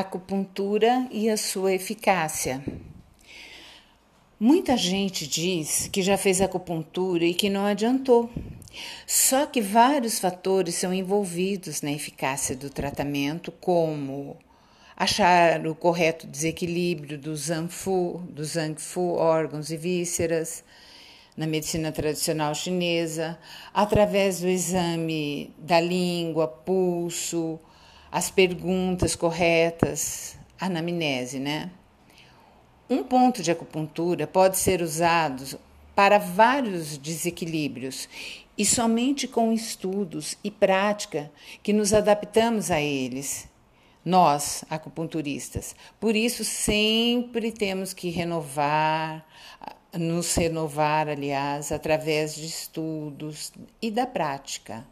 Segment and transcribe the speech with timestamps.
[0.00, 2.62] acupuntura e a sua eficácia.
[4.40, 8.30] Muita gente diz que já fez acupuntura e que não adiantou.
[9.06, 14.36] Só que vários fatores são envolvidos na eficácia do tratamento, como
[14.96, 20.62] achar o correto desequilíbrio do Zanfu, do Zangfu, órgãos e vísceras,
[21.36, 23.38] na medicina tradicional chinesa,
[23.72, 27.60] através do exame da língua, pulso,
[28.10, 31.70] as perguntas corretas, anamnese, né?
[32.88, 35.58] Um ponto de acupuntura pode ser usado
[35.94, 38.08] para vários desequilíbrios
[38.56, 41.30] e somente com estudos e prática
[41.62, 43.48] que nos adaptamos a eles.
[44.04, 45.76] Nós, acupunturistas.
[46.00, 49.26] Por isso, sempre temos que renovar,
[49.92, 53.52] nos renovar, aliás, através de estudos
[53.82, 54.86] e da prática.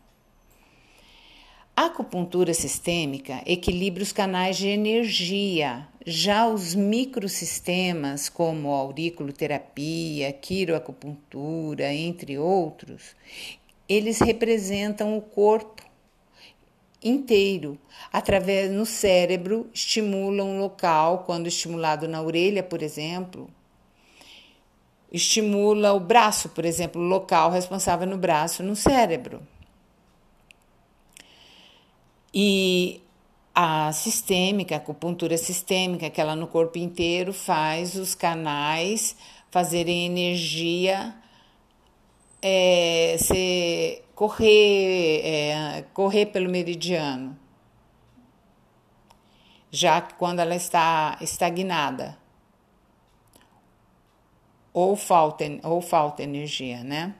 [1.79, 5.87] A acupuntura sistêmica equilibra os canais de energia.
[6.07, 13.15] Já os microsistemas, como auriculoterapia, quiroacupuntura, entre outros,
[13.87, 15.83] eles representam o corpo
[17.05, 17.79] inteiro.
[18.11, 23.51] Através no cérebro, estimulam um local, quando estimulado na orelha, por exemplo,
[25.13, 29.43] estimula o braço, por exemplo, o local responsável no braço, no cérebro.
[32.33, 33.03] E
[33.55, 39.17] a sistêmica, a acupuntura sistêmica, que ela no corpo inteiro faz os canais
[39.51, 41.15] fazerem energia
[42.43, 47.37] é, se correr, é, correr pelo meridiano,
[49.71, 52.17] já que quando ela está estagnada
[54.73, 57.15] ou falta, ou falta energia, né?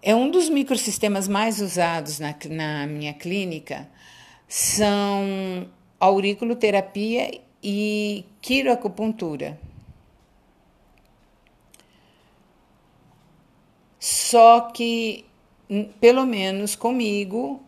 [0.00, 3.88] É um dos microsistemas mais usados na, na minha clínica
[4.46, 5.68] são
[5.98, 9.58] auriculoterapia e quiroacupuntura.
[13.98, 15.24] Só que,
[16.00, 17.60] pelo menos comigo,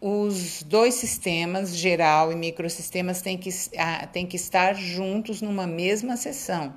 [0.00, 3.50] os dois sistemas, geral e microsistemas, têm que,
[4.12, 6.74] têm que estar juntos numa mesma sessão.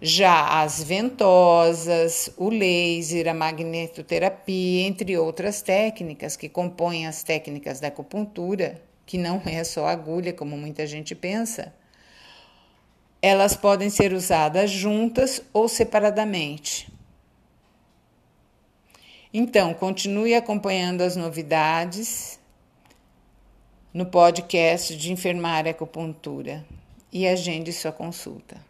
[0.00, 7.88] Já as ventosas, o laser, a magnetoterapia, entre outras técnicas que compõem as técnicas da
[7.88, 11.74] acupuntura, que não é só agulha, como muita gente pensa,
[13.20, 16.92] elas podem ser usadas juntas ou separadamente.
[19.34, 22.38] Então, continue acompanhando as novidades
[23.92, 26.64] no podcast de Enfermária Acupuntura
[27.12, 28.67] e agende sua consulta.